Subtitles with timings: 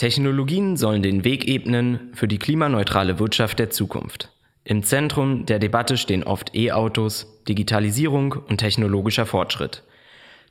[0.00, 4.32] Technologien sollen den Weg ebnen für die klimaneutrale Wirtschaft der Zukunft.
[4.64, 9.82] Im Zentrum der Debatte stehen oft E-Autos, Digitalisierung und technologischer Fortschritt.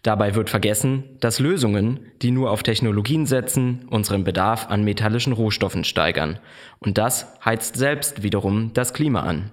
[0.04, 5.84] Dabei wird vergessen, dass Lösungen, die nur auf Technologien setzen, unseren Bedarf an metallischen Rohstoffen
[5.84, 6.38] steigern.
[6.78, 9.50] Und das heizt selbst wiederum das Klima an.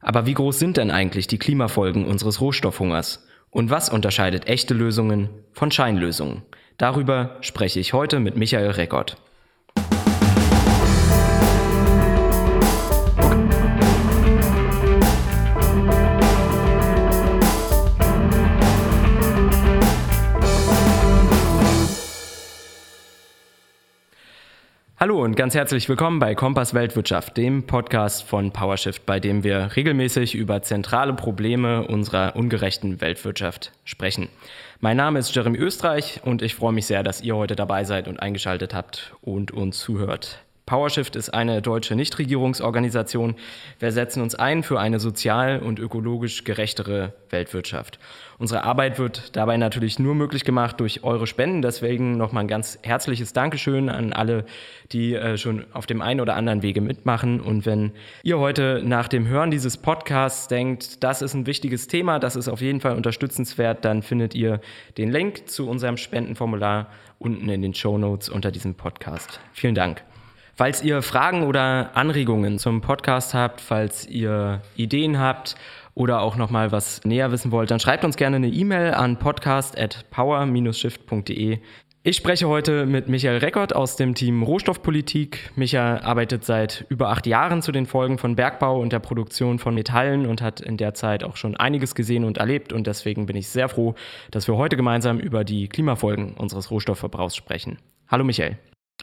[0.00, 3.24] Aber wie groß sind denn eigentlich die Klimafolgen unseres Rohstoffhungers?
[3.50, 6.42] Und was unterscheidet echte Lösungen von Scheinlösungen?
[6.82, 9.16] Darüber spreche ich heute mit Michael Reckott.
[25.02, 29.74] Hallo und ganz herzlich willkommen bei Kompass Weltwirtschaft, dem Podcast von PowerShift, bei dem wir
[29.74, 34.28] regelmäßig über zentrale Probleme unserer ungerechten Weltwirtschaft sprechen.
[34.78, 38.06] Mein Name ist Jeremy Österreich und ich freue mich sehr, dass ihr heute dabei seid
[38.06, 40.38] und eingeschaltet habt und uns zuhört.
[40.72, 43.34] PowerShift ist eine deutsche Nichtregierungsorganisation.
[43.78, 47.98] Wir setzen uns ein für eine sozial und ökologisch gerechtere Weltwirtschaft.
[48.38, 51.60] Unsere Arbeit wird dabei natürlich nur möglich gemacht durch eure Spenden.
[51.60, 54.46] Deswegen nochmal ein ganz herzliches Dankeschön an alle,
[54.92, 57.42] die äh, schon auf dem einen oder anderen Wege mitmachen.
[57.42, 62.18] Und wenn ihr heute nach dem Hören dieses Podcasts denkt, das ist ein wichtiges Thema,
[62.18, 64.62] das ist auf jeden Fall unterstützenswert, dann findet ihr
[64.96, 69.38] den Link zu unserem Spendenformular unten in den Show Notes unter diesem Podcast.
[69.52, 70.02] Vielen Dank.
[70.54, 75.54] Falls ihr Fragen oder Anregungen zum Podcast habt, falls ihr Ideen habt
[75.94, 81.58] oder auch nochmal was näher wissen wollt, dann schreibt uns gerne eine E-Mail an podcast.power-shift.de.
[82.04, 85.52] Ich spreche heute mit Michael Reckert aus dem Team Rohstoffpolitik.
[85.54, 89.74] Michael arbeitet seit über acht Jahren zu den Folgen von Bergbau und der Produktion von
[89.74, 92.74] Metallen und hat in der Zeit auch schon einiges gesehen und erlebt.
[92.74, 93.94] Und deswegen bin ich sehr froh,
[94.32, 97.78] dass wir heute gemeinsam über die Klimafolgen unseres Rohstoffverbrauchs sprechen.
[98.08, 98.58] Hallo Michael.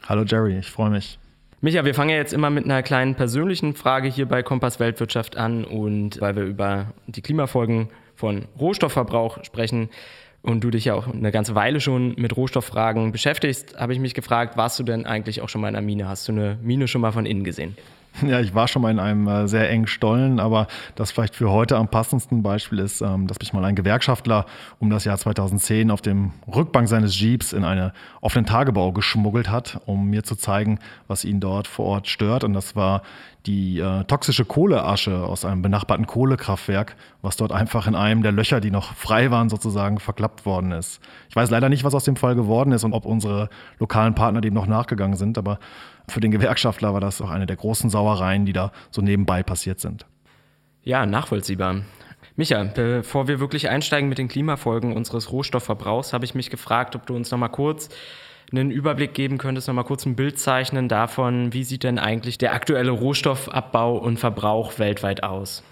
[0.06, 1.18] Hallo Jerry, ich freue mich.
[1.62, 5.36] Micha, wir fangen ja jetzt immer mit einer kleinen persönlichen Frage hier bei Kompass Weltwirtschaft
[5.36, 9.90] an und weil wir über die Klimafolgen von Rohstoffverbrauch sprechen
[10.40, 14.14] und du dich ja auch eine ganze Weile schon mit Rohstofffragen beschäftigst, habe ich mich
[14.14, 16.08] gefragt, warst du denn eigentlich auch schon mal in einer Mine?
[16.08, 17.76] Hast du eine Mine schon mal von innen gesehen?
[18.26, 21.50] Ja, ich war schon mal in einem äh, sehr engen Stollen, aber das vielleicht für
[21.50, 24.46] heute am passendsten Beispiel ist, ähm, dass mich mal ein Gewerkschaftler
[24.78, 29.80] um das Jahr 2010 auf dem Rückbank seines Jeeps in eine offenen Tagebau geschmuggelt hat,
[29.86, 32.44] um mir zu zeigen, was ihn dort vor Ort stört.
[32.44, 33.02] Und das war
[33.46, 38.60] die äh, toxische Kohleasche aus einem benachbarten Kohlekraftwerk, was dort einfach in einem der Löcher,
[38.60, 41.00] die noch frei waren, sozusagen verklappt worden ist.
[41.30, 43.48] Ich weiß leider nicht, was aus dem Fall geworden ist und ob unsere
[43.78, 45.58] lokalen Partner dem noch nachgegangen sind, aber
[46.10, 49.80] für den Gewerkschaftler war das auch eine der großen Sauereien, die da so nebenbei passiert
[49.80, 50.06] sind.
[50.82, 51.82] Ja, nachvollziehbar.
[52.36, 57.06] Micha, bevor wir wirklich einsteigen mit den Klimafolgen unseres Rohstoffverbrauchs, habe ich mich gefragt, ob
[57.06, 57.90] du uns noch mal kurz
[58.52, 62.38] einen Überblick geben könntest, noch mal kurz ein Bild zeichnen davon, wie sieht denn eigentlich
[62.38, 65.62] der aktuelle Rohstoffabbau und Verbrauch weltweit aus?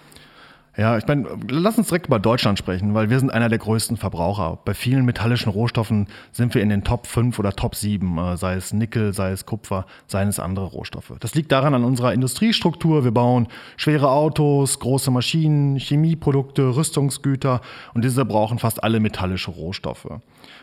[0.78, 3.96] Ja, ich meine, lass uns direkt über Deutschland sprechen, weil wir sind einer der größten
[3.96, 4.60] Verbraucher.
[4.64, 8.54] Bei vielen metallischen Rohstoffen sind wir in den Top 5 oder Top 7, äh, sei
[8.54, 11.14] es Nickel, sei es Kupfer, seien es andere Rohstoffe.
[11.18, 13.02] Das liegt daran an unserer Industriestruktur.
[13.02, 17.60] Wir bauen schwere Autos, große Maschinen, Chemieprodukte, Rüstungsgüter
[17.94, 20.06] und diese brauchen fast alle metallische Rohstoffe.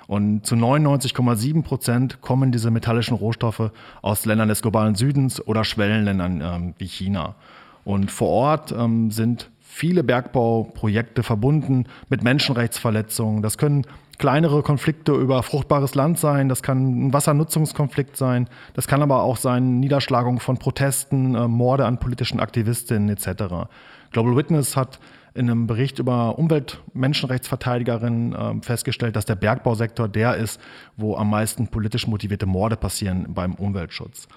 [0.07, 3.69] Und zu 99,7 Prozent kommen diese metallischen Rohstoffe
[4.01, 7.35] aus Ländern des globalen Südens oder Schwellenländern ähm, wie China.
[7.83, 13.41] Und vor Ort ähm, sind viele Bergbauprojekte verbunden mit Menschenrechtsverletzungen.
[13.41, 13.85] Das können
[14.17, 19.35] kleinere Konflikte über fruchtbares Land sein, das kann ein Wassernutzungskonflikt sein, das kann aber auch
[19.35, 23.67] sein Niederschlagung von Protesten, äh, Morde an politischen Aktivistinnen etc.
[24.11, 25.01] Global Witness hat
[25.33, 30.61] in einem Bericht über Umweltmenschenrechtsverteidigerinnen äh, festgestellt, dass der Bergbausektor der ist,
[30.95, 34.29] wo am meisten politisch motivierte Morde passieren beim Umweltschutz.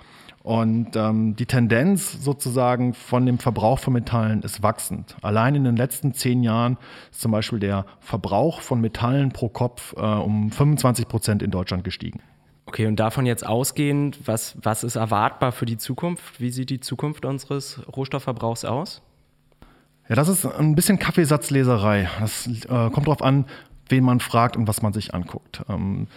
[0.43, 5.17] Und ähm, die Tendenz sozusagen von dem Verbrauch von Metallen ist wachsend.
[5.21, 6.79] Allein in den letzten zehn Jahren
[7.11, 11.85] ist zum Beispiel der Verbrauch von Metallen pro Kopf äh, um 25 Prozent in Deutschland
[11.85, 12.21] gestiegen.
[12.67, 16.39] Okay, und davon jetzt ausgehend, was, was ist erwartbar für die Zukunft?
[16.39, 19.01] Wie sieht die Zukunft unseres Rohstoffverbrauchs aus?
[20.09, 22.09] Ja, das ist ein bisschen Kaffeesatzleserei.
[22.21, 23.47] Das äh, kommt darauf an,
[23.89, 25.63] wen man fragt und was man sich anguckt.
[25.69, 26.09] Ähm,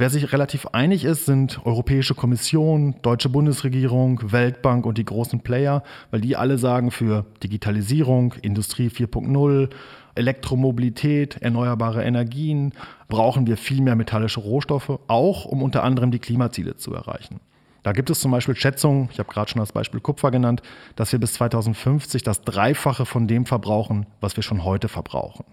[0.00, 5.82] Wer sich relativ einig ist, sind Europäische Kommission, Deutsche Bundesregierung, Weltbank und die großen Player,
[6.12, 9.70] weil die alle sagen, für Digitalisierung, Industrie 4.0,
[10.14, 12.74] Elektromobilität, erneuerbare Energien
[13.08, 17.40] brauchen wir viel mehr metallische Rohstoffe, auch um unter anderem die Klimaziele zu erreichen.
[17.82, 20.62] Da gibt es zum Beispiel Schätzungen, ich habe gerade schon das Beispiel Kupfer genannt,
[20.94, 25.44] dass wir bis 2050 das Dreifache von dem verbrauchen, was wir schon heute verbrauchen.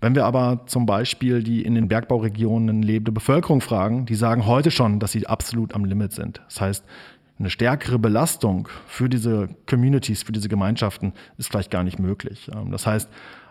[0.00, 4.70] Wenn wir aber zum Beispiel die in den Bergbauregionen lebende Bevölkerung fragen, die sagen heute
[4.70, 6.40] schon, dass sie absolut am Limit sind.
[6.46, 6.84] Das heißt,
[7.38, 12.50] eine stärkere Belastung für diese Communities, für diese Gemeinschaften ist vielleicht gar nicht möglich.
[12.54, 13.08] Ähm, das heißt,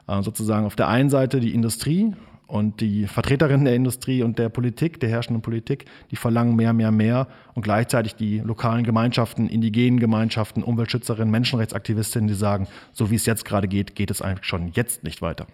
[0.07, 2.13] äh, sozusagen auf der einen Seite die Industrie
[2.45, 6.91] und die Vertreterinnen der Industrie und der Politik, der herrschenden Politik, die verlangen mehr, mehr,
[6.91, 13.27] mehr und gleichzeitig die lokalen Gemeinschaften, indigenen Gemeinschaften, Umweltschützerinnen, Menschenrechtsaktivistinnen, die sagen, so wie es
[13.27, 15.45] jetzt gerade geht, geht es eigentlich schon jetzt nicht weiter.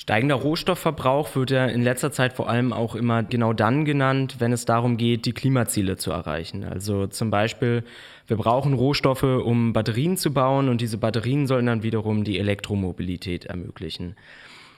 [0.00, 4.50] Steigender Rohstoffverbrauch wird ja in letzter Zeit vor allem auch immer genau dann genannt, wenn
[4.50, 6.64] es darum geht, die Klimaziele zu erreichen.
[6.64, 7.84] Also zum Beispiel,
[8.26, 13.44] wir brauchen Rohstoffe, um Batterien zu bauen und diese Batterien sollen dann wiederum die Elektromobilität
[13.44, 14.16] ermöglichen.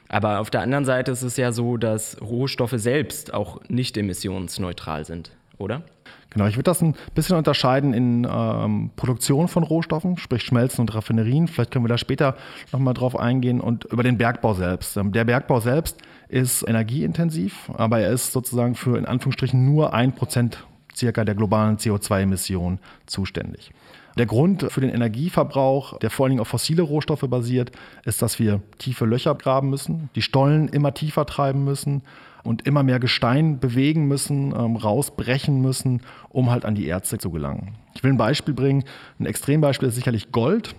[0.08, 5.04] Aber auf der anderen Seite ist es ja so, dass Rohstoffe selbst auch nicht emissionsneutral
[5.04, 5.30] sind,
[5.62, 5.82] oder?
[6.30, 10.94] Genau, ich würde das ein bisschen unterscheiden in ähm, Produktion von Rohstoffen, sprich Schmelzen und
[10.94, 11.46] Raffinerien.
[11.46, 12.36] Vielleicht können wir da später
[12.72, 14.96] nochmal drauf eingehen und über den Bergbau selbst.
[14.96, 15.98] Ähm, der Bergbau selbst
[16.28, 20.64] ist energieintensiv, aber er ist sozusagen für in Anführungsstrichen nur ein Prozent
[20.94, 23.72] circa der globalen CO2-Emissionen zuständig.
[24.18, 27.72] Der Grund für den Energieverbrauch, der vor allen Dingen auf fossile Rohstoffe basiert,
[28.04, 32.02] ist, dass wir tiefe Löcher graben müssen, die Stollen immer tiefer treiben müssen
[32.42, 37.30] und immer mehr Gestein bewegen müssen, ähm, rausbrechen müssen, um halt an die Erze zu
[37.30, 37.74] gelangen.
[37.94, 38.84] Ich will ein Beispiel bringen.
[39.18, 40.74] Ein Extrembeispiel ist sicherlich Gold,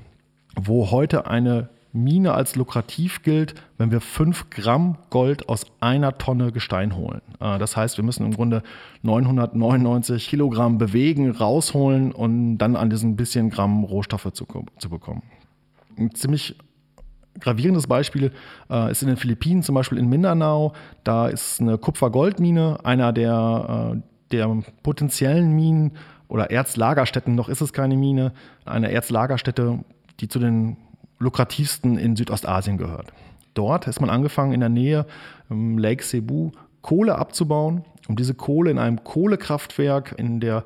[0.56, 6.51] wo heute eine Mine als lukrativ gilt, wenn wir 5 Gramm Gold aus einer Tonne
[6.51, 7.22] Gestein holen.
[7.40, 8.63] Äh, das heißt, wir müssen im Grunde
[9.04, 14.48] 999 Kilogramm bewegen, rausholen und dann an diesen bisschen Gramm Rohstoffe zu,
[14.80, 15.22] zu bekommen.
[15.95, 16.56] Ein ziemlich
[17.40, 18.31] gravierendes Beispiel
[18.72, 20.74] äh, ist in den Philippinen, zum Beispiel in Mindanao.
[21.04, 24.01] Da ist eine Kupfer-Gold-Mine, einer der, äh,
[24.31, 25.92] der potenziellen Minen
[26.28, 28.34] oder Erzlagerstätten, noch ist es keine Mine,
[28.66, 29.84] eine Erzlagerstätte,
[30.19, 30.78] die zu den
[31.19, 33.13] lukrativsten in Südostasien gehört.
[33.54, 35.06] Dort ist man angefangen, in der Nähe
[35.50, 36.51] im Lake Cebu
[36.81, 40.63] Kohle abzubauen, um diese Kohle in einem Kohlekraftwerk in der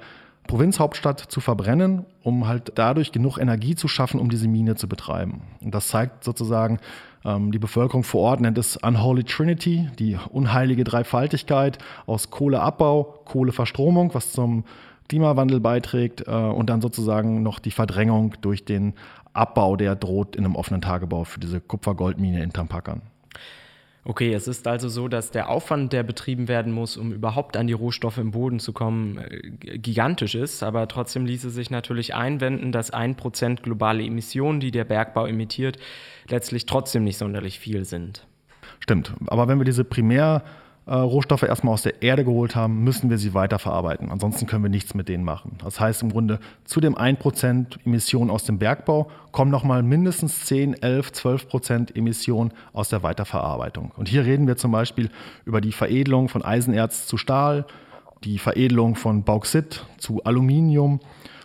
[0.48, 5.42] Provinzhauptstadt zu verbrennen, um halt dadurch genug Energie zu schaffen, um diese Mine zu betreiben.
[5.62, 6.80] Und das zeigt sozusagen,
[7.26, 14.14] ähm, die Bevölkerung vor Ort nennt es Unholy Trinity, die unheilige Dreifaltigkeit aus Kohleabbau, Kohleverstromung,
[14.14, 14.64] was zum
[15.10, 18.94] Klimawandel beiträgt, äh, und dann sozusagen noch die Verdrängung durch den
[19.38, 23.02] Abbau, der droht in einem offenen Tagebau für diese Kupfer-Goldmine in Tampakan.
[24.04, 27.68] Okay, es ist also so, dass der Aufwand, der betrieben werden muss, um überhaupt an
[27.68, 30.64] die Rohstoffe im Boden zu kommen, äh, gigantisch ist.
[30.64, 35.78] Aber trotzdem ließe sich natürlich einwenden, dass ein Prozent globale Emissionen, die der Bergbau emittiert,
[36.30, 38.26] letztlich trotzdem nicht sonderlich viel sind.
[38.80, 39.14] Stimmt.
[39.28, 40.44] Aber wenn wir diese Primär-
[40.88, 44.10] äh, Rohstoffe erstmal aus der Erde geholt haben, müssen wir sie weiterverarbeiten.
[44.10, 45.58] Ansonsten können wir nichts mit denen machen.
[45.64, 50.82] Das heißt im Grunde, zu dem 1% Emissionen aus dem Bergbau kommen nochmal mindestens 10,
[50.82, 53.92] 11, 12% Emissionen aus der Weiterverarbeitung.
[53.98, 55.10] Und hier reden wir zum Beispiel
[55.44, 57.66] über die Veredelung von Eisenerz zu Stahl,
[58.24, 61.02] die Veredelung von Bauxit zu Aluminium.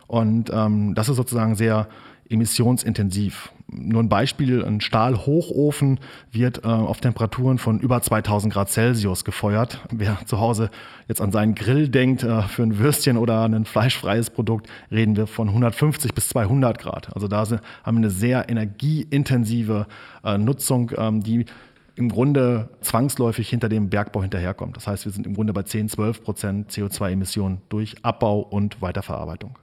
[0.07, 1.89] Und ähm, das ist sozusagen sehr
[2.29, 3.53] emissionsintensiv.
[3.73, 5.99] Nur ein Beispiel, ein Stahlhochofen
[6.31, 9.81] wird äh, auf Temperaturen von über 2000 Grad Celsius gefeuert.
[9.91, 10.71] Wer zu Hause
[11.09, 15.27] jetzt an seinen Grill denkt, äh, für ein Würstchen oder ein fleischfreies Produkt, reden wir
[15.27, 17.15] von 150 bis 200 Grad.
[17.15, 19.87] Also da sind, haben wir eine sehr energieintensive
[20.23, 21.47] äh, Nutzung, ähm, die
[21.95, 24.77] im Grunde zwangsläufig hinter dem Bergbau hinterherkommt.
[24.77, 29.59] Das heißt, wir sind im Grunde bei 10, 12 Prozent CO2-Emissionen durch Abbau und Weiterverarbeitung.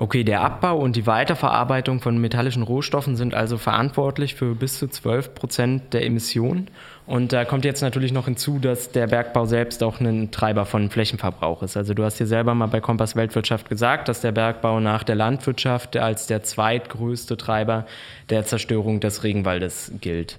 [0.00, 4.86] Okay, der Abbau und die Weiterverarbeitung von metallischen Rohstoffen sind also verantwortlich für bis zu
[4.86, 6.70] 12 Prozent der Emissionen.
[7.04, 10.88] Und da kommt jetzt natürlich noch hinzu, dass der Bergbau selbst auch ein Treiber von
[10.88, 11.76] Flächenverbrauch ist.
[11.76, 15.16] Also du hast dir selber mal bei Kompass Weltwirtschaft gesagt, dass der Bergbau nach der
[15.16, 17.84] Landwirtschaft als der zweitgrößte Treiber
[18.30, 20.38] der Zerstörung des Regenwaldes gilt.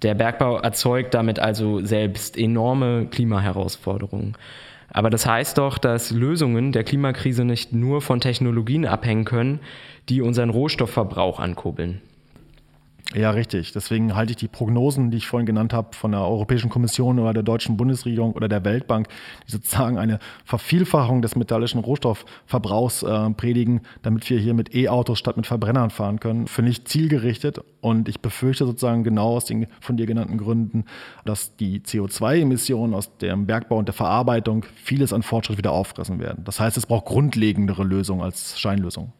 [0.00, 4.34] Der Bergbau erzeugt damit also selbst enorme Klimaherausforderungen.
[4.94, 9.58] Aber das heißt doch, dass Lösungen der Klimakrise nicht nur von Technologien abhängen können,
[10.08, 12.00] die unseren Rohstoffverbrauch ankurbeln.
[13.12, 13.72] Ja, richtig.
[13.72, 17.34] Deswegen halte ich die Prognosen, die ich vorhin genannt habe, von der Europäischen Kommission oder
[17.34, 19.08] der deutschen Bundesregierung oder der Weltbank,
[19.46, 25.36] die sozusagen eine Vervielfachung des metallischen Rohstoffverbrauchs äh, predigen, damit wir hier mit E-Autos statt
[25.36, 27.60] mit Verbrennern fahren können, für nicht zielgerichtet.
[27.80, 30.84] Und ich befürchte sozusagen genau aus den von dir genannten Gründen,
[31.24, 36.42] dass die CO2-Emissionen aus dem Bergbau und der Verarbeitung vieles an Fortschritt wieder auffressen werden.
[36.44, 39.12] Das heißt, es braucht grundlegendere Lösungen als Scheinlösungen.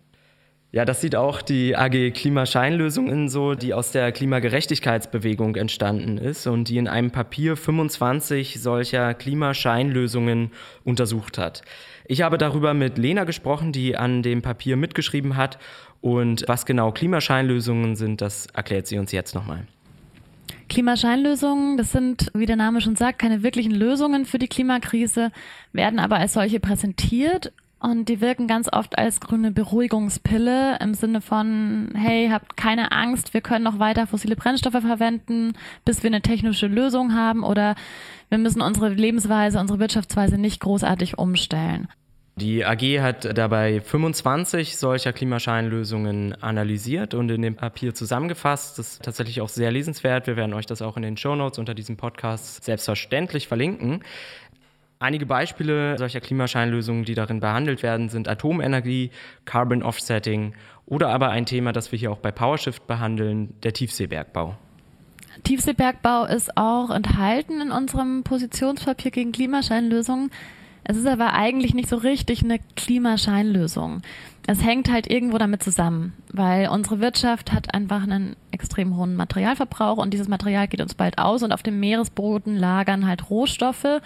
[0.75, 6.69] Ja, das sieht auch die AG Klimascheinlösungen so, die aus der Klimagerechtigkeitsbewegung entstanden ist und
[6.69, 10.50] die in einem Papier 25 solcher Klimascheinlösungen
[10.83, 11.62] untersucht hat.
[12.07, 15.61] Ich habe darüber mit Lena gesprochen, die an dem Papier mitgeschrieben hat.
[16.00, 19.69] Und was genau Klimascheinlösungen sind, das erklärt sie uns jetzt nochmal.
[20.69, 25.31] Klimascheinlösungen, das sind, wie der Name schon sagt, keine wirklichen Lösungen für die Klimakrise,
[25.73, 27.52] werden aber als solche präsentiert
[27.85, 33.35] und die wirken ganz oft als grüne Beruhigungspille im Sinne von, hey, habt keine Angst,
[33.35, 35.53] wir können noch weiter fossile Brennstoffe verwenden,
[35.85, 37.75] bis wir eine technische Lösung haben oder
[38.31, 41.88] wir müssen unsere Lebensweise, unsere Wirtschaftsweise nicht großartig umstellen.
[42.37, 48.76] Die AG hat dabei 25 solcher Klimascheinlösungen analysiert und in dem Papier zusammengefasst.
[48.76, 50.26] Das ist tatsächlich auch sehr lesenswert.
[50.26, 54.03] Wir werden euch das auch in den Show Notes unter diesem Podcast selbstverständlich verlinken.
[54.99, 59.11] Einige Beispiele solcher Klimascheinlösungen, die darin behandelt werden, sind Atomenergie,
[59.45, 60.55] Carbon Offsetting
[60.87, 64.57] oder aber ein Thema, das wir hier auch bei PowerShift behandeln, der Tiefseebergbau.
[65.43, 70.31] Tiefseebergbau ist auch enthalten in unserem Positionspapier gegen Klimascheinlösungen.
[70.85, 74.03] Es ist aber eigentlich nicht so richtig eine Klimascheinlösung.
[74.47, 79.97] Es hängt halt irgendwo damit zusammen, weil unsere Wirtschaft hat einfach einen extrem hohen Materialverbrauch
[79.97, 84.03] und dieses Material geht uns bald aus und auf dem Meeresboden lagern halt Rohstoffe,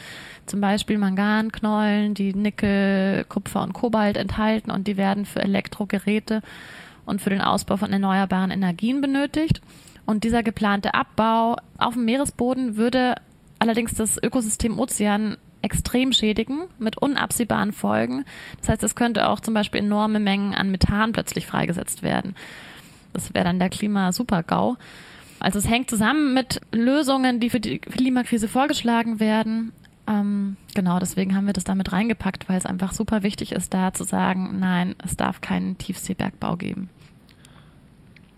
[0.46, 6.42] zum Beispiel Manganknollen, die Nickel, Kupfer und Kobalt enthalten und die werden für Elektrogeräte
[7.04, 9.60] und für den Ausbau von erneuerbaren Energien benötigt.
[10.06, 13.16] Und dieser geplante Abbau auf dem Meeresboden würde
[13.58, 15.36] allerdings das Ökosystem Ozean
[15.68, 18.24] extrem schädigen mit unabsehbaren Folgen.
[18.60, 22.34] Das heißt, es könnte auch zum Beispiel enorme Mengen an Methan plötzlich freigesetzt werden.
[23.12, 24.76] Das wäre dann der Klima-Super-GAU.
[25.40, 29.72] Also es hängt zusammen mit Lösungen, die für die Klimakrise vorgeschlagen werden.
[30.06, 33.92] Ähm, genau, deswegen haben wir das damit reingepackt, weil es einfach super wichtig ist, da
[33.92, 36.88] zu sagen, nein, es darf keinen Tiefseebergbau geben.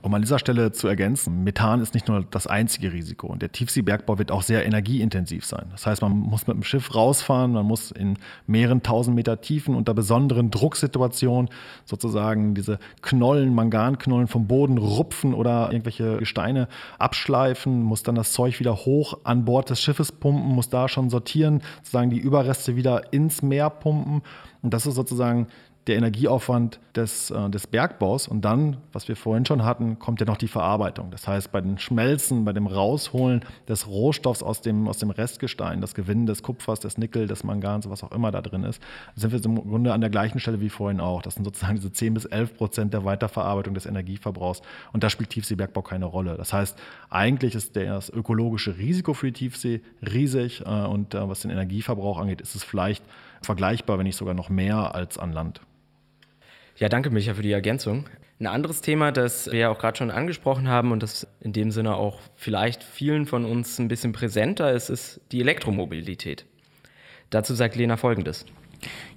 [0.02, 3.52] Um an dieser Stelle zu ergänzen, Methan ist nicht nur das einzige Risiko und der
[3.52, 5.66] Tiefseebergbau wird auch sehr energieintensiv sein.
[5.72, 8.16] Das heißt, man muss mit dem Schiff rausfahren, man muss in
[8.46, 11.50] mehreren tausend Meter Tiefen unter besonderen Drucksituationen
[11.84, 18.58] sozusagen diese Knollen, Manganknollen vom Boden rupfen oder irgendwelche Gesteine abschleifen, muss dann das Zeug
[18.58, 23.12] wieder hoch an Bord des Schiffes pumpen, muss da schon sortieren, sozusagen die Überreste wieder
[23.12, 24.22] ins Meer pumpen.
[24.62, 25.46] Und das ist sozusagen
[25.90, 28.28] der Energieaufwand des, äh, des Bergbaus.
[28.28, 31.10] Und dann, was wir vorhin schon hatten, kommt ja noch die Verarbeitung.
[31.10, 35.80] Das heißt, bei den Schmelzen, bei dem Rausholen des Rohstoffs aus dem, aus dem Restgestein,
[35.80, 38.80] das Gewinnen des Kupfers, des Nickel, des Mangans, was auch immer da drin ist,
[39.16, 41.22] sind wir im Grunde an der gleichen Stelle wie vorhin auch.
[41.22, 44.62] Das sind sozusagen diese 10 bis 11 Prozent der Weiterverarbeitung des Energieverbrauchs.
[44.92, 46.36] Und da spielt Tiefseebergbau keine Rolle.
[46.36, 46.78] Das heißt,
[47.08, 50.62] eigentlich ist das ökologische Risiko für die Tiefsee riesig.
[50.64, 53.02] Äh, und äh, was den Energieverbrauch angeht, ist es vielleicht
[53.42, 55.60] vergleichbar, wenn nicht sogar noch mehr als an Land.
[56.80, 58.06] Ja, danke, Micha, für die Ergänzung.
[58.40, 61.70] Ein anderes Thema, das wir ja auch gerade schon angesprochen haben und das in dem
[61.70, 66.46] Sinne auch vielleicht vielen von uns ein bisschen präsenter ist, ist die Elektromobilität.
[67.28, 68.46] Dazu sagt Lena Folgendes.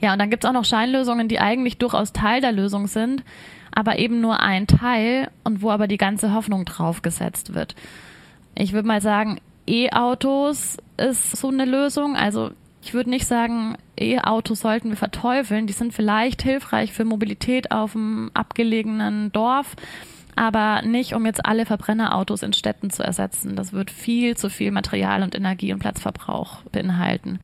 [0.01, 3.23] Ja, und dann gibt es auch noch Scheinlösungen, die eigentlich durchaus Teil der Lösung sind,
[3.71, 7.75] aber eben nur ein Teil und wo aber die ganze Hoffnung draufgesetzt wird.
[8.55, 12.17] Ich würde mal sagen, E-Autos ist so eine Lösung.
[12.17, 12.51] Also
[12.83, 15.67] ich würde nicht sagen, E-Autos sollten wir verteufeln.
[15.67, 19.75] Die sind vielleicht hilfreich für Mobilität auf einem abgelegenen Dorf,
[20.35, 23.55] aber nicht, um jetzt alle Verbrennerautos in Städten zu ersetzen.
[23.55, 27.39] Das wird viel zu viel Material und Energie und Platzverbrauch beinhalten.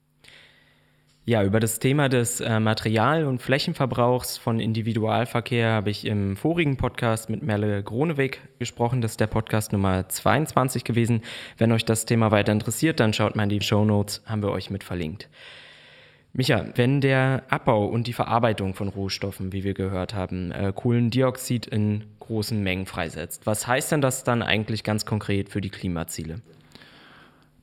[1.30, 6.76] Ja, über das Thema des äh, Material- und Flächenverbrauchs von Individualverkehr habe ich im vorigen
[6.76, 9.02] Podcast mit Merle Groneweg gesprochen.
[9.02, 11.22] Das ist der Podcast Nummer 22 gewesen.
[11.60, 14.50] Wenn euch das Thema weiter interessiert, dann schaut mal in die Show Notes, haben wir
[14.50, 15.30] euch mit verlinkt.
[16.34, 21.68] Micha, wenn der Abbau und die Verarbeitung von Rohstoffen, wie wir gehört haben, äh, Kohlendioxid
[21.68, 26.42] in großen Mengen freisetzt, was heißt denn das dann eigentlich ganz konkret für die Klimaziele?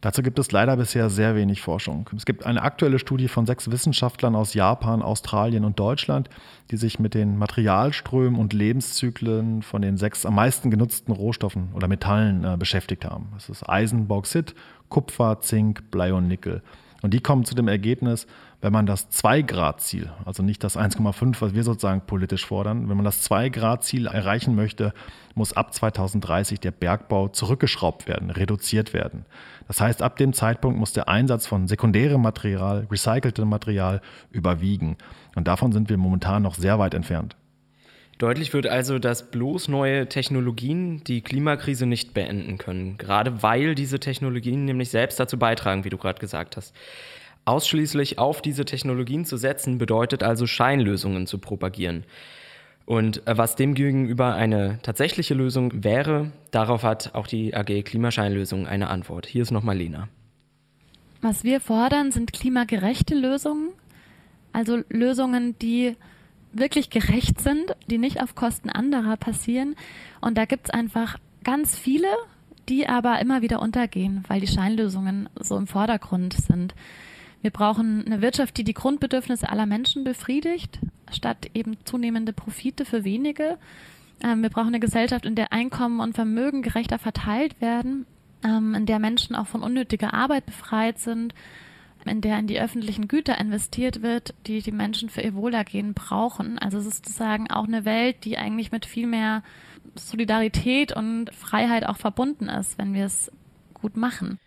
[0.07, 2.09] Dazu gibt es leider bisher sehr wenig Forschung.
[2.17, 6.31] Es gibt eine aktuelle Studie von sechs Wissenschaftlern aus Japan, Australien und Deutschland,
[6.71, 11.89] die sich mit den Materialströmen und Lebenszyklen von den sechs am meisten genutzten Rohstoffen oder
[11.89, 13.31] Metallen äh, beschäftigt haben.
[13.35, 14.55] Das ist Eisen, Bauxit,
[14.91, 16.63] Kupfer, Zink, Blei und Nickel.
[17.03, 18.29] Und die kommen zu dem Ergebnis,
[18.67, 23.05] wenn man das 2-Grad-Ziel, also nicht das 1,5, was wir sozusagen politisch fordern, wenn man
[23.05, 24.93] das 2-Grad-Ziel erreichen möchte,
[25.37, 29.25] muss ab 2030 der Bergbau zurückgeschraubt werden, reduziert werden.
[29.69, 34.01] Das heißt, ab dem Zeitpunkt muss der Einsatz von sekundärem Material, recyceltem Material
[34.33, 34.97] überwiegen.
[35.37, 37.37] Und davon sind wir momentan noch sehr weit entfernt.
[38.19, 44.01] Deutlich wird also, dass bloß neue Technologien die Klimakrise nicht beenden können, gerade weil diese
[44.01, 46.75] Technologien nämlich selbst dazu beitragen, wie du gerade gesagt hast.
[47.47, 52.05] Ausschließlich auf diese Technologien zu setzen, bedeutet also Scheinlösungen zu propagieren.
[52.85, 58.89] Und äh, was demgegenüber eine tatsächliche Lösung wäre, darauf hat auch die AG Klimascheinlösung eine
[58.89, 59.27] Antwort.
[59.27, 60.09] Hier ist nochmal Lena.
[61.23, 63.71] Was wir fordern, sind klimagerechte Lösungen,
[64.53, 65.97] also Lösungen, die
[66.53, 69.75] wirklich gerecht sind, die nicht auf Kosten anderer passieren.
[70.21, 72.09] Und da gibt es einfach ganz viele
[72.69, 76.75] die aber immer wieder untergehen, weil die Scheinlösungen so im Vordergrund sind.
[77.47, 80.81] Wir brauchen eine Wirtschaft, die die Grundbedürfnisse aller Menschen befriedigt,
[81.13, 83.57] statt eben zunehmende Profite für wenige.
[84.21, 88.05] Ähm, wir brauchen eine Gesellschaft, in der Einkommen und Vermögen gerechter verteilt werden,
[88.43, 91.35] ähm, in der Menschen auch von unnötiger Arbeit befreit sind,
[92.05, 96.59] in der in die öffentlichen Güter investiert wird, die die Menschen für ihr Wohlergehen brauchen.
[96.59, 99.45] Also es ist sozusagen auch eine Welt, die eigentlich mit viel mehr
[99.95, 103.31] Solidarität und Freiheit auch verbunden ist, wenn wir es
[103.73, 104.41] gut machen.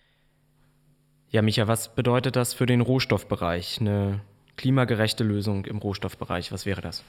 [1.31, 3.77] Ja, Micha, was bedeutet das für den Rohstoffbereich?
[3.79, 4.21] Eine
[4.57, 7.03] klimagerechte Lösung im Rohstoffbereich, was wäre das?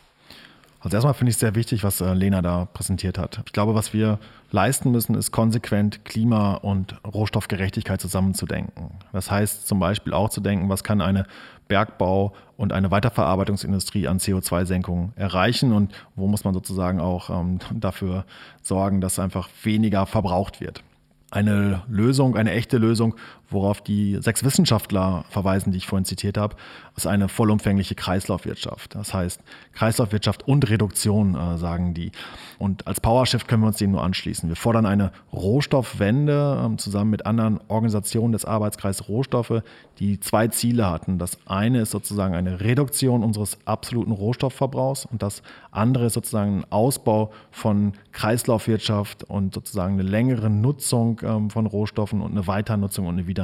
[0.81, 3.41] Also erstmal finde ich es sehr wichtig, was äh, Lena da präsentiert hat.
[3.47, 4.19] Ich glaube, was wir
[4.51, 8.91] leisten müssen, ist konsequent Klima- und Rohstoffgerechtigkeit zusammenzudenken.
[9.13, 11.27] Das heißt zum Beispiel auch zu denken, was kann eine
[11.69, 18.27] Bergbau- und eine Weiterverarbeitungsindustrie an CO2-Senkungen erreichen und wo muss man sozusagen auch ähm, dafür
[18.61, 20.83] sorgen, dass einfach weniger verbraucht wird
[21.31, 23.15] eine Lösung, eine echte Lösung,
[23.51, 26.57] worauf die sechs Wissenschaftler verweisen, die ich vorhin zitiert habe,
[26.97, 28.95] ist eine vollumfängliche Kreislaufwirtschaft.
[28.95, 29.41] Das heißt,
[29.75, 32.13] Kreislaufwirtschaft und Reduktion, äh, sagen die.
[32.59, 34.49] Und als PowerShift können wir uns dem nur anschließen.
[34.49, 39.63] Wir fordern eine Rohstoffwende äh, zusammen mit anderen Organisationen des Arbeitskreises Rohstoffe,
[39.99, 41.19] die zwei Ziele hatten.
[41.19, 46.65] Das eine ist sozusagen eine Reduktion unseres absoluten Rohstoffverbrauchs und das andere ist sozusagen ein
[46.71, 53.15] Ausbau von Kreislaufwirtschaft und sozusagen eine längere Nutzung ähm, von Rohstoffen und eine Weiternutzung und
[53.15, 53.40] eine Wiedernutzung.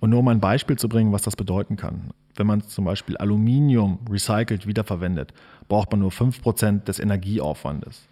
[0.00, 2.10] Und nur um ein Beispiel zu bringen, was das bedeuten kann.
[2.36, 5.32] Wenn man zum Beispiel Aluminium recycelt wiederverwendet,
[5.68, 8.08] braucht man nur 5% des Energieaufwandes.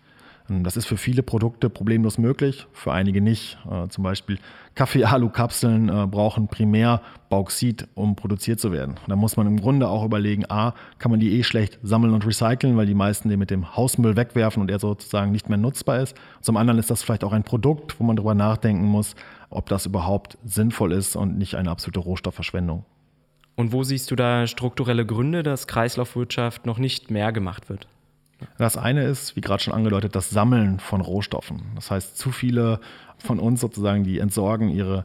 [0.49, 3.59] Das ist für viele Produkte problemlos möglich, für einige nicht.
[3.71, 4.39] Äh, zum Beispiel
[4.75, 7.01] Kaffee-Alu-Kapseln äh, brauchen primär
[7.31, 8.97] Bauxit, um produziert zu werden.
[9.07, 12.27] Da muss man im Grunde auch überlegen, a, kann man die eh schlecht sammeln und
[12.27, 16.01] recyceln, weil die meisten den mit dem Hausmüll wegwerfen und er sozusagen nicht mehr nutzbar
[16.01, 16.17] ist.
[16.41, 19.15] Zum anderen ist das vielleicht auch ein Produkt, wo man darüber nachdenken muss,
[19.53, 22.85] ob das überhaupt sinnvoll ist und nicht eine absolute Rohstoffverschwendung.
[23.55, 27.87] Und wo siehst du da strukturelle Gründe, dass Kreislaufwirtschaft noch nicht mehr gemacht wird?
[28.59, 31.63] Das eine ist, wie gerade schon angedeutet, das Sammeln von Rohstoffen.
[31.75, 32.81] Das heißt, zu viele
[33.19, 35.05] von uns sozusagen, die entsorgen ihre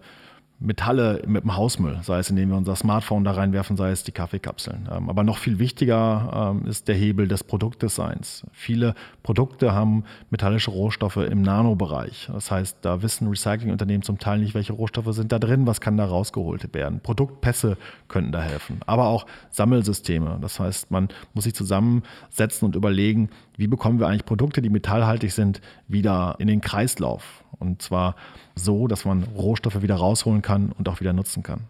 [0.60, 4.12] Metalle mit dem Hausmüll, sei es indem wir unser Smartphone da reinwerfen, sei es die
[4.12, 4.90] Kaffeekapseln.
[4.92, 8.44] Ähm, aber noch viel wichtiger ähm, ist der Hebel des Produktdesigns.
[8.52, 12.30] Viele Produkte haben metallische Rohstoffe im Nanobereich.
[12.34, 15.96] Das heißt, da wissen Recyclingunternehmen zum Teil nicht, welche Rohstoffe sind da drin, was kann
[15.96, 17.02] da rausgeholt werden.
[17.02, 20.40] Produktpässe könnten da helfen, aber auch Sammelsysteme.
[20.42, 25.34] Das heißt, man muss sich zusammensetzen und überlegen, wie bekommen wir eigentlich Produkte, die metallhaltig
[25.34, 27.44] sind, wieder in den Kreislauf.
[27.60, 28.16] Und zwar
[28.56, 31.62] so, dass man Rohstoffe wieder rausholen kann und auch wieder nutzen kann.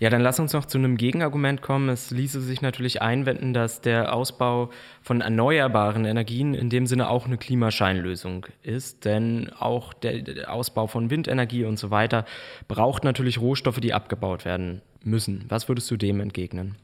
[0.00, 1.88] Ja, dann lass uns noch zu einem Gegenargument kommen.
[1.88, 4.70] Es ließe sich natürlich einwenden, dass der Ausbau
[5.02, 9.04] von erneuerbaren Energien in dem Sinne auch eine Klimascheinlösung ist.
[9.04, 12.26] Denn auch der Ausbau von Windenergie und so weiter
[12.68, 15.44] braucht natürlich Rohstoffe, die abgebaut werden müssen.
[15.48, 16.76] Was würdest du dem entgegnen?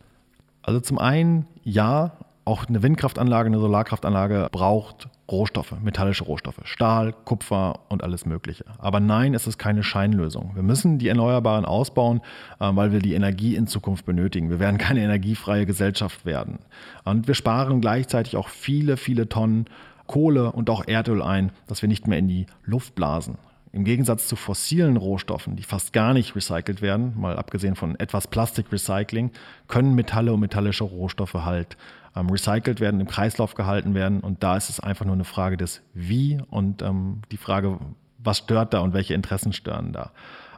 [0.63, 7.81] Also zum einen ja, auch eine Windkraftanlage, eine Solarkraftanlage braucht Rohstoffe, metallische Rohstoffe, Stahl, Kupfer
[7.89, 8.65] und alles Mögliche.
[8.79, 10.53] Aber nein, es ist keine Scheinlösung.
[10.55, 12.21] Wir müssen die Erneuerbaren ausbauen,
[12.61, 14.51] äh, weil wir die Energie in Zukunft benötigen.
[14.51, 16.59] Wir werden keine energiefreie Gesellschaft werden.
[17.05, 19.67] Und wir sparen gleichzeitig auch viele, viele Tonnen
[20.07, 23.39] Kohle und auch Erdöl ein, dass wir nicht mehr in die Luft blasen.
[23.73, 28.29] Im Gegensatz zu fossilen Rohstoffen, die fast gar nicht recycelt werden, mal abgesehen von etwas
[28.29, 29.33] Plastikrecycling,
[29.67, 31.77] können Metalle und metallische Rohstoffe halt
[32.17, 34.21] ähm, recycelt werden, im Kreislauf gehalten werden.
[34.21, 37.79] Und da ist es einfach nur eine Frage des Wie und ähm, die Frage,
[38.19, 40.13] was stört da und welche Interessen stören da.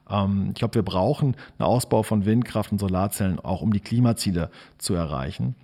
[0.08, 4.50] Ähm, ich glaube, wir brauchen einen Ausbau von Windkraft und Solarzellen, auch um die Klimaziele
[4.78, 5.54] zu erreichen.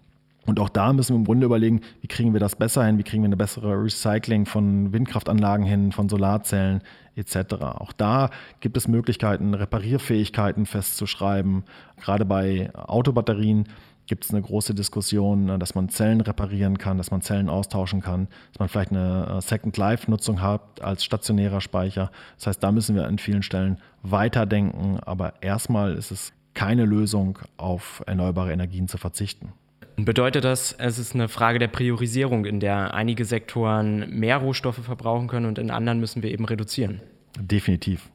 [0.44, 3.04] Und auch da müssen wir im Grunde überlegen, wie kriegen wir das besser hin, wie
[3.04, 6.82] kriegen wir eine bessere Recycling von Windkraftanlagen hin, von Solarzellen
[7.14, 7.54] etc.
[7.60, 11.62] Auch da gibt es Möglichkeiten, Reparierfähigkeiten festzuschreiben.
[12.00, 13.68] Gerade bei Autobatterien
[14.06, 18.00] gibt es eine große Diskussion, ne, dass man Zellen reparieren kann, dass man Zellen austauschen
[18.00, 22.10] kann, dass man vielleicht eine äh, Second Life-Nutzung hat als stationärer Speicher.
[22.36, 27.38] Das heißt, da müssen wir an vielen Stellen weiterdenken, aber erstmal ist es keine Lösung,
[27.56, 29.52] auf erneuerbare Energien zu verzichten.
[29.96, 35.28] Bedeutet das, es ist eine Frage der Priorisierung, in der einige Sektoren mehr Rohstoffe verbrauchen
[35.28, 37.00] können und in anderen müssen wir eben reduzieren?
[37.38, 38.10] Definitiv.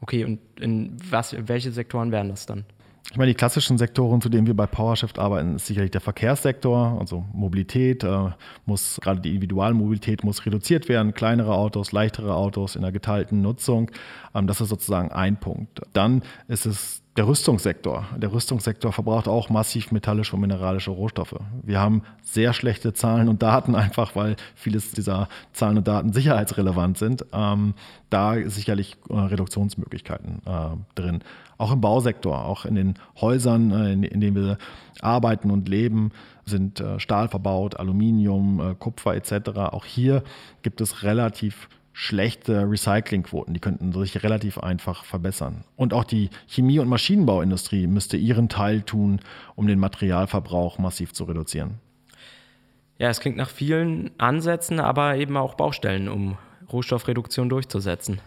[0.00, 2.64] Okay, und in was, welche Sektoren wären das dann?
[3.10, 6.98] Ich meine, die klassischen Sektoren, zu denen wir bei PowerShift arbeiten, ist sicherlich der Verkehrssektor,
[7.00, 8.30] also Mobilität äh,
[8.66, 13.90] muss, gerade die Individualmobilität muss reduziert werden, kleinere Autos, leichtere Autos in der geteilten Nutzung.
[14.34, 15.80] Ähm, das ist sozusagen ein Punkt.
[15.94, 18.06] Dann ist es der Rüstungssektor.
[18.16, 21.34] Der Rüstungssektor verbraucht auch massiv metallische und mineralische Rohstoffe.
[21.64, 26.98] Wir haben sehr schlechte Zahlen und Daten einfach, weil vieles dieser Zahlen und Daten sicherheitsrelevant
[26.98, 27.24] sind.
[27.32, 27.72] Ähm,
[28.10, 31.24] da sicherlich äh, Reduktionsmöglichkeiten äh, drin.
[31.58, 34.58] Auch im Bausektor, auch in den Häusern, äh, in, in, denen wir
[35.00, 36.12] arbeiten und leben,
[36.44, 39.50] sind äh, Stahl verbaut, Aluminium, äh, Kupfer etc.
[39.72, 40.22] Auch hier
[40.62, 43.54] gibt es relativ schlechte Recyclingquoten.
[43.54, 45.64] Die könnten sich relativ einfach verbessern.
[45.74, 49.18] Und auch die Chemie- und Maschinenbauindustrie müsste ihren Teil tun,
[49.56, 51.80] um den Materialverbrauch massiv zu reduzieren.
[52.98, 56.38] Ja, es klingt nach vielen Ansätzen, aber eben auch Baustellen, um
[56.72, 58.20] Rohstoffreduktion durchzusetzen.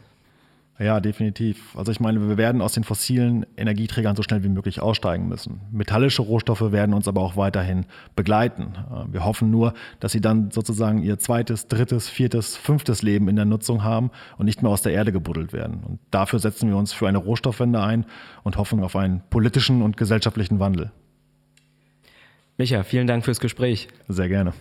[0.82, 1.78] Ja, definitiv.
[1.78, 5.62] Also ich meine, wir werden aus den fossilen Energieträgern so schnell wie möglich aussteigen müssen.
[5.72, 8.74] Metallische Rohstoffe werden uns aber auch weiterhin begleiten.
[8.90, 13.36] Äh, wir hoffen nur, dass sie dann sozusagen ihr zweites, drittes, viertes, fünftes Leben in
[13.36, 15.84] der Nutzung haben und nicht mehr aus der Erde gebuddelt werden.
[15.88, 18.08] Und dafür setzen wir uns für eine Rohstoffwende ein
[18.42, 20.92] und hoffen auf einen politischen und gesellschaftlichen Wandel.
[22.58, 23.88] Micha, vielen Dank fürs Gespräch.
[24.08, 24.54] Sehr gerne.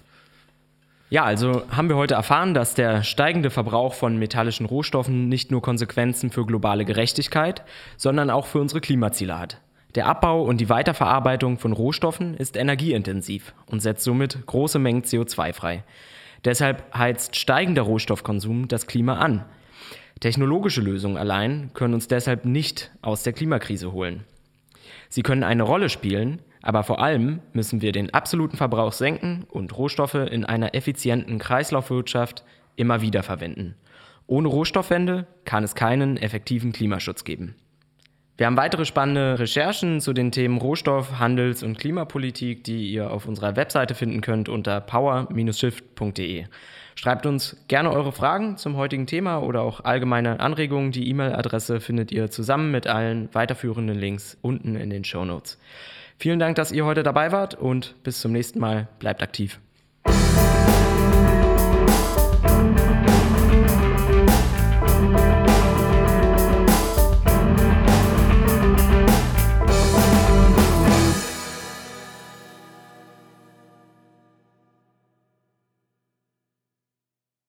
[1.12, 5.60] Ja, also haben wir heute erfahren, dass der steigende Verbrauch von metallischen Rohstoffen nicht nur
[5.60, 7.64] Konsequenzen für globale Gerechtigkeit,
[7.96, 9.60] sondern auch für unsere Klimaziele hat.
[9.96, 15.52] Der Abbau und die Weiterverarbeitung von Rohstoffen ist energieintensiv und setzt somit große Mengen CO2
[15.52, 15.82] frei.
[16.44, 19.44] Deshalb heizt steigender Rohstoffkonsum das Klima an.
[20.20, 24.22] Technologische Lösungen allein können uns deshalb nicht aus der Klimakrise holen.
[25.08, 29.76] Sie können eine Rolle spielen, aber vor allem müssen wir den absoluten Verbrauch senken und
[29.76, 32.44] Rohstoffe in einer effizienten Kreislaufwirtschaft
[32.76, 33.76] immer wieder verwenden.
[34.26, 37.56] Ohne Rohstoffwende kann es keinen effektiven Klimaschutz geben.
[38.36, 43.26] Wir haben weitere spannende Recherchen zu den Themen Rohstoff, Handels- und Klimapolitik, die ihr auf
[43.26, 46.46] unserer Webseite finden könnt unter power-shift.de.
[46.94, 50.90] Schreibt uns gerne eure Fragen zum heutigen Thema oder auch allgemeine Anregungen.
[50.90, 55.58] Die E-Mail-Adresse findet ihr zusammen mit allen weiterführenden Links unten in den Show Notes.
[56.20, 58.88] Vielen Dank, dass ihr heute dabei wart und bis zum nächsten Mal.
[58.98, 59.58] Bleibt aktiv.